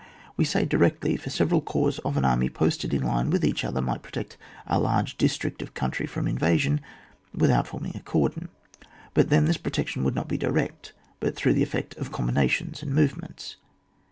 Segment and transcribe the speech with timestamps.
[0.35, 3.63] We say directly, for several corps of a great army posted in line with each
[3.63, 4.35] other might protect
[4.65, 6.81] a large district of country from invasion
[7.35, 8.49] without forming a cordon;
[9.13, 12.95] but then this protection would not be direct, but through the effect of combinations and
[12.95, 13.57] movements.